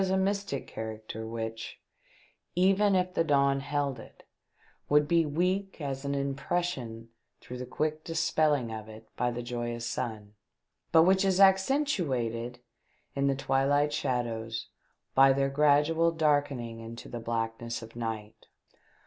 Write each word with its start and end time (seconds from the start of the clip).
357 0.01 0.19
a 0.19 0.25
mystic 0.25 0.67
character 0.73 1.27
which, 1.27 1.79
even 2.55 2.95
if 2.95 3.13
the 3.13 3.23
dawn 3.23 3.59
held 3.59 3.99
it, 3.99 4.23
would 4.89 5.07
be 5.07 5.27
weak 5.27 5.79
as 5.79 6.03
an 6.03 6.15
impression 6.15 7.09
through 7.39 7.59
the 7.59 7.67
quick 7.67 8.03
dispelHng 8.03 8.73
of 8.73 8.89
it 8.89 9.07
by 9.15 9.29
the 9.29 9.43
joyous 9.43 9.85
sun, 9.85 10.33
but 10.91 11.03
which 11.03 11.23
is 11.23 11.39
accentuated 11.39 12.61
in 13.13 13.27
the 13.27 13.35
twihght 13.35 13.91
shadows 13.91 14.69
by 15.13 15.31
their 15.31 15.49
gradual 15.49 16.09
darkening 16.11 16.79
into 16.79 17.07
the 17.07 17.19
blackness 17.19 17.83
of 17.83 17.95
night. 17.95 18.47